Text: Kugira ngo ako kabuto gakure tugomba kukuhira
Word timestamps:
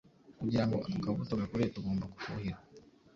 Kugira 0.39 0.63
ngo 0.67 0.77
ako 0.85 0.97
kabuto 1.03 1.33
gakure 1.41 1.71
tugomba 1.75 2.05
kukuhira 2.11 2.57